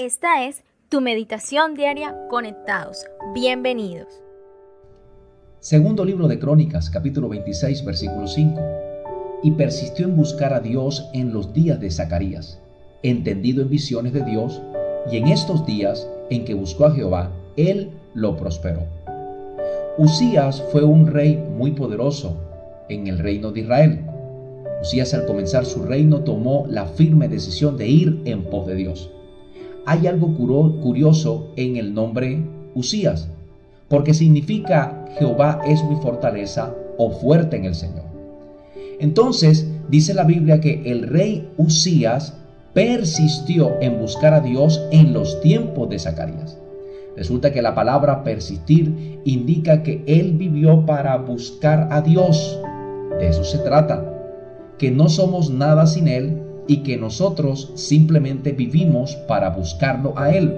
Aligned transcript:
Esta 0.00 0.46
es 0.46 0.62
tu 0.88 1.02
meditación 1.02 1.74
diaria 1.74 2.16
conectados. 2.30 3.04
Bienvenidos. 3.34 4.08
Segundo 5.58 6.06
libro 6.06 6.26
de 6.26 6.38
Crónicas, 6.38 6.88
capítulo 6.88 7.28
26, 7.28 7.84
versículo 7.84 8.26
5. 8.26 8.58
Y 9.42 9.50
persistió 9.50 10.06
en 10.06 10.16
buscar 10.16 10.54
a 10.54 10.60
Dios 10.60 11.06
en 11.12 11.34
los 11.34 11.52
días 11.52 11.78
de 11.80 11.90
Zacarías, 11.90 12.62
entendido 13.02 13.60
en 13.60 13.68
visiones 13.68 14.14
de 14.14 14.24
Dios, 14.24 14.62
y 15.12 15.18
en 15.18 15.28
estos 15.28 15.66
días 15.66 16.08
en 16.30 16.46
que 16.46 16.54
buscó 16.54 16.86
a 16.86 16.92
Jehová, 16.92 17.30
él 17.58 17.90
lo 18.14 18.38
prosperó. 18.38 18.84
Usías 19.98 20.62
fue 20.72 20.82
un 20.82 21.08
rey 21.08 21.36
muy 21.36 21.72
poderoso 21.72 22.38
en 22.88 23.06
el 23.06 23.18
reino 23.18 23.52
de 23.52 23.60
Israel. 23.60 24.00
Usías 24.80 25.12
al 25.12 25.26
comenzar 25.26 25.66
su 25.66 25.84
reino 25.84 26.20
tomó 26.20 26.64
la 26.70 26.86
firme 26.86 27.28
decisión 27.28 27.76
de 27.76 27.88
ir 27.88 28.22
en 28.24 28.44
pos 28.44 28.66
de 28.66 28.76
Dios 28.76 29.10
hay 29.90 30.06
algo 30.06 30.36
curioso 30.36 31.48
en 31.56 31.76
el 31.76 31.92
nombre 31.92 32.44
Usías, 32.76 33.28
porque 33.88 34.14
significa 34.14 35.04
Jehová 35.18 35.62
es 35.66 35.82
mi 35.82 35.96
fortaleza 35.96 36.72
o 36.96 37.10
fuerte 37.10 37.56
en 37.56 37.64
el 37.64 37.74
Señor. 37.74 38.04
Entonces 39.00 39.68
dice 39.88 40.14
la 40.14 40.22
Biblia 40.22 40.60
que 40.60 40.80
el 40.84 41.08
rey 41.08 41.50
Usías 41.56 42.36
persistió 42.72 43.80
en 43.80 43.98
buscar 43.98 44.32
a 44.32 44.38
Dios 44.38 44.80
en 44.92 45.12
los 45.12 45.40
tiempos 45.40 45.90
de 45.90 45.98
Zacarías. 45.98 46.56
Resulta 47.16 47.52
que 47.52 47.60
la 47.60 47.74
palabra 47.74 48.22
persistir 48.22 49.18
indica 49.24 49.82
que 49.82 50.04
él 50.06 50.34
vivió 50.34 50.86
para 50.86 51.16
buscar 51.16 51.88
a 51.90 52.00
Dios. 52.00 52.60
De 53.18 53.26
eso 53.26 53.42
se 53.42 53.58
trata, 53.58 54.08
que 54.78 54.92
no 54.92 55.08
somos 55.08 55.50
nada 55.50 55.88
sin 55.88 56.06
él 56.06 56.40
y 56.70 56.84
que 56.84 56.96
nosotros 56.96 57.72
simplemente 57.74 58.52
vivimos 58.52 59.16
para 59.26 59.50
buscarlo 59.50 60.16
a 60.16 60.30
Él. 60.30 60.54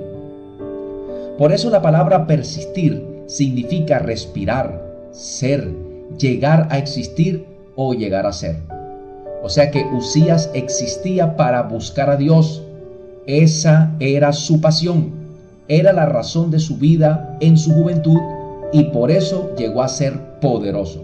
Por 1.38 1.52
eso 1.52 1.70
la 1.70 1.80
palabra 1.80 2.26
persistir 2.26 3.02
significa 3.24 3.98
respirar, 3.98 5.08
ser, 5.10 5.70
llegar 6.18 6.68
a 6.70 6.76
existir 6.76 7.46
o 7.76 7.94
llegar 7.94 8.26
a 8.26 8.34
ser. 8.34 8.58
O 9.42 9.48
sea 9.48 9.70
que 9.70 9.86
Usías 9.86 10.50
existía 10.52 11.34
para 11.34 11.62
buscar 11.62 12.10
a 12.10 12.18
Dios. 12.18 12.62
Esa 13.26 13.96
era 13.98 14.34
su 14.34 14.60
pasión, 14.60 15.14
era 15.66 15.94
la 15.94 16.04
razón 16.04 16.50
de 16.50 16.58
su 16.58 16.76
vida 16.76 17.38
en 17.40 17.56
su 17.56 17.72
juventud 17.72 18.20
y 18.70 18.84
por 18.84 19.10
eso 19.10 19.54
llegó 19.56 19.82
a 19.82 19.88
ser 19.88 20.12
poderoso. 20.42 21.02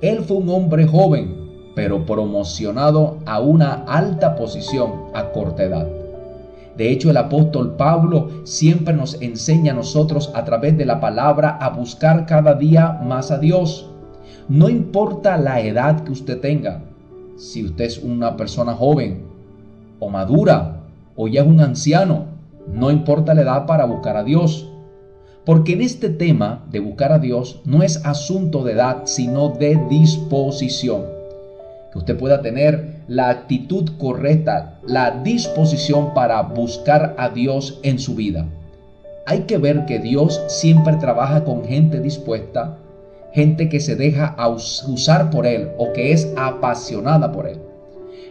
Él 0.00 0.24
fue 0.24 0.38
un 0.38 0.48
hombre 0.48 0.84
joven, 0.88 1.39
pero 1.80 2.04
promocionado 2.04 3.16
a 3.24 3.40
una 3.40 3.72
alta 3.86 4.36
posición 4.36 5.04
a 5.14 5.30
corta 5.30 5.62
edad. 5.62 5.88
De 6.76 6.90
hecho, 6.90 7.08
el 7.08 7.16
apóstol 7.16 7.74
Pablo 7.76 8.28
siempre 8.44 8.92
nos 8.92 9.14
enseña 9.22 9.72
a 9.72 9.76
nosotros 9.76 10.30
a 10.34 10.44
través 10.44 10.76
de 10.76 10.84
la 10.84 11.00
palabra 11.00 11.56
a 11.56 11.70
buscar 11.70 12.26
cada 12.26 12.52
día 12.52 13.00
más 13.02 13.30
a 13.30 13.38
Dios. 13.38 13.88
No 14.46 14.68
importa 14.68 15.38
la 15.38 15.62
edad 15.62 16.04
que 16.04 16.12
usted 16.12 16.38
tenga, 16.38 16.82
si 17.38 17.64
usted 17.64 17.86
es 17.86 17.96
una 17.96 18.36
persona 18.36 18.74
joven 18.74 19.22
o 20.00 20.10
madura 20.10 20.82
o 21.16 21.28
ya 21.28 21.40
es 21.40 21.48
un 21.48 21.62
anciano, 21.62 22.26
no 22.70 22.90
importa 22.90 23.32
la 23.32 23.40
edad 23.40 23.64
para 23.64 23.86
buscar 23.86 24.18
a 24.18 24.22
Dios. 24.22 24.68
Porque 25.46 25.72
en 25.72 25.80
este 25.80 26.10
tema 26.10 26.62
de 26.70 26.80
buscar 26.80 27.10
a 27.10 27.18
Dios 27.18 27.62
no 27.64 27.82
es 27.82 28.04
asunto 28.04 28.64
de 28.64 28.72
edad, 28.72 29.04
sino 29.06 29.48
de 29.48 29.80
disposición 29.88 31.19
que 31.92 31.98
usted 31.98 32.16
pueda 32.16 32.42
tener 32.42 33.02
la 33.08 33.30
actitud 33.30 33.90
correcta, 33.98 34.78
la 34.86 35.22
disposición 35.22 36.14
para 36.14 36.40
buscar 36.42 37.14
a 37.18 37.30
Dios 37.30 37.80
en 37.82 37.98
su 37.98 38.14
vida. 38.14 38.46
Hay 39.26 39.40
que 39.40 39.58
ver 39.58 39.86
que 39.86 39.98
Dios 39.98 40.40
siempre 40.48 40.96
trabaja 40.96 41.44
con 41.44 41.64
gente 41.64 42.00
dispuesta, 42.00 42.78
gente 43.32 43.68
que 43.68 43.80
se 43.80 43.96
deja 43.96 44.36
usar 44.88 45.30
por 45.30 45.46
Él 45.46 45.70
o 45.78 45.92
que 45.92 46.12
es 46.12 46.32
apasionada 46.36 47.32
por 47.32 47.46
Él. 47.46 47.58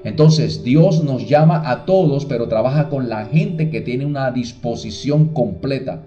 Entonces 0.04 0.64
Dios 0.64 1.04
nos 1.04 1.28
llama 1.28 1.70
a 1.70 1.86
todos, 1.86 2.26
pero 2.26 2.48
trabaja 2.48 2.90
con 2.90 3.10
la 3.10 3.26
gente 3.26 3.70
que 3.70 3.82
tiene 3.82 4.06
una 4.06 4.32
disposición 4.32 5.30
completa 5.30 6.04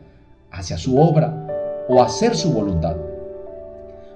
hacia 0.50 0.78
su 0.78 0.98
obra 0.98 1.46
o 1.88 2.02
hacer 2.02 2.34
su 2.34 2.52
voluntad. 2.52 2.96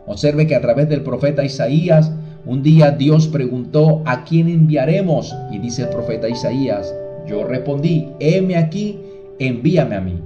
Observe 0.07 0.47
que 0.47 0.55
a 0.55 0.61
través 0.61 0.89
del 0.89 1.03
profeta 1.03 1.45
Isaías, 1.45 2.13
un 2.47 2.63
día 2.63 2.93
Dios 2.93 3.27
preguntó, 3.27 4.03
¿a 4.05 4.25
quién 4.25 4.49
enviaremos? 4.49 5.35
Y 5.51 5.59
dice 5.59 5.83
el 5.83 5.89
profeta 5.89 6.29
Isaías, 6.29 6.95
yo 7.27 7.43
respondí, 7.43 8.09
heme 8.21 8.57
aquí, 8.57 9.01
envíame 9.41 9.97
a 9.97 10.01
mí. 10.01 10.21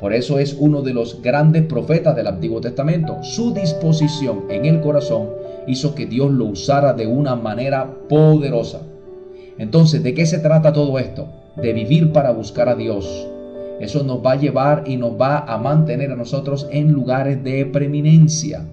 Por 0.00 0.14
eso 0.14 0.38
es 0.38 0.56
uno 0.58 0.80
de 0.80 0.94
los 0.94 1.20
grandes 1.20 1.64
profetas 1.64 2.16
del 2.16 2.28
Antiguo 2.28 2.62
Testamento. 2.62 3.22
Su 3.22 3.52
disposición 3.52 4.44
en 4.48 4.64
el 4.64 4.80
corazón 4.80 5.28
hizo 5.66 5.94
que 5.94 6.06
Dios 6.06 6.30
lo 6.30 6.46
usara 6.46 6.94
de 6.94 7.06
una 7.06 7.36
manera 7.36 7.94
poderosa. 8.08 8.80
Entonces, 9.58 10.02
¿de 10.02 10.14
qué 10.14 10.24
se 10.24 10.38
trata 10.38 10.72
todo 10.72 10.98
esto? 10.98 11.28
De 11.56 11.74
vivir 11.74 12.12
para 12.12 12.30
buscar 12.30 12.70
a 12.70 12.76
Dios. 12.76 13.28
Eso 13.78 14.04
nos 14.04 14.24
va 14.24 14.32
a 14.32 14.36
llevar 14.36 14.84
y 14.86 14.96
nos 14.96 15.20
va 15.20 15.40
a 15.40 15.58
mantener 15.58 16.12
a 16.12 16.16
nosotros 16.16 16.66
en 16.70 16.92
lugares 16.92 17.44
de 17.44 17.66
preeminencia. 17.66 18.64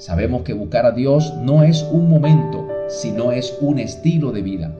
Sabemos 0.00 0.44
que 0.44 0.54
buscar 0.54 0.86
a 0.86 0.92
Dios 0.92 1.34
no 1.42 1.62
es 1.62 1.86
un 1.92 2.08
momento, 2.08 2.66
sino 2.88 3.32
es 3.32 3.58
un 3.60 3.78
estilo 3.78 4.32
de 4.32 4.40
vida. 4.40 4.72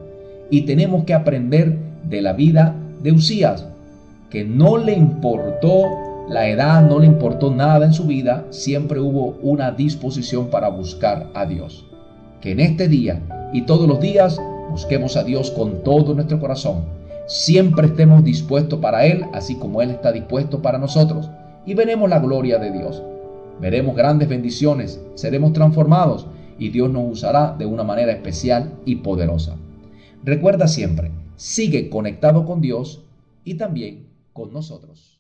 Y 0.49 0.63
tenemos 0.63 1.05
que 1.05 1.13
aprender 1.13 1.77
de 2.09 2.23
la 2.23 2.33
vida 2.33 2.75
de 3.03 3.13
Usías, 3.13 3.67
que 4.31 4.45
no 4.45 4.79
le 4.79 4.95
importó 4.95 5.85
la 6.31 6.49
edad, 6.49 6.89
no 6.89 7.01
le 7.01 7.07
importó 7.07 7.51
nada 7.51 7.85
en 7.85 7.93
su 7.93 8.05
vida, 8.05 8.47
siempre 8.49 8.99
hubo 8.99 9.37
una 9.43 9.73
disposición 9.73 10.47
para 10.47 10.71
buscar 10.71 11.27
a 11.35 11.45
Dios. 11.45 11.85
Que 12.41 12.53
en 12.53 12.61
este 12.61 12.89
día 12.89 13.21
y 13.53 13.67
todos 13.67 13.87
los 13.87 14.01
días 14.01 14.41
busquemos 14.71 15.19
a 15.19 15.23
Dios 15.23 15.51
con 15.51 15.85
todo 15.85 16.15
nuestro 16.15 16.41
corazón. 16.41 16.87
Siempre 17.27 17.89
estemos 17.89 18.25
dispuestos 18.25 18.81
para 18.81 19.05
Él, 19.05 19.27
así 19.35 19.57
como 19.57 19.83
Él 19.83 19.91
está 19.91 20.13
dispuesto 20.13 20.63
para 20.63 20.79
nosotros, 20.79 21.29
y 21.67 21.75
veremos 21.75 22.09
la 22.09 22.21
gloria 22.21 22.59
de 22.59 22.71
Dios 22.71 23.03
veremos 23.61 23.95
grandes 23.95 24.29
bendiciones, 24.29 25.01
seremos 25.15 25.53
transformados 25.53 26.27
y 26.59 26.71
Dios 26.71 26.91
nos 26.91 27.13
usará 27.13 27.55
de 27.59 27.67
una 27.67 27.85
manera 27.85 28.13
especial 28.13 28.79
y 28.85 28.97
poderosa. 28.97 29.57
Recuerda 30.25 30.69
siempre, 30.69 31.11
sigue 31.37 31.89
conectado 31.89 32.45
con 32.45 32.61
Dios 32.61 33.03
y 33.45 33.55
también 33.55 34.07
con 34.33 34.53
nosotros. 34.53 35.20